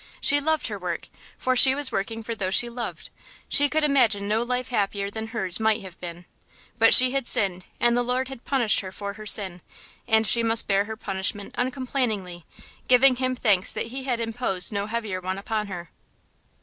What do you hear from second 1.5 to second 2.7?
she was working for those she